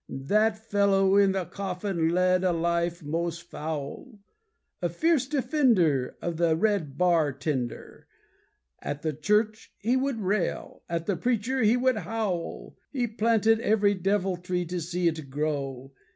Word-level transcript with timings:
That 0.09 0.57
fellow 0.57 1.15
in 1.15 1.33
the 1.33 1.45
coffin 1.45 2.09
led 2.09 2.43
a 2.43 2.51
life 2.51 3.03
most 3.03 3.43
foul. 3.43 4.17
A 4.81 4.89
fierce 4.89 5.27
defender 5.27 6.17
of 6.23 6.37
the 6.37 6.55
red 6.55 6.97
bar 6.97 7.31
tender, 7.31 8.07
At 8.81 9.03
the 9.03 9.13
church 9.13 9.71
he 9.77 9.95
would 9.95 10.19
rail, 10.19 10.81
At 10.89 11.05
the 11.05 11.15
preacher 11.17 11.61
he 11.61 11.77
would 11.77 11.97
howl. 11.97 12.75
He 12.91 13.05
planted 13.05 13.59
every 13.59 13.93
deviltry 13.93 14.65
to 14.69 14.81
see 14.81 15.07
it 15.07 15.29
grow. 15.29 15.93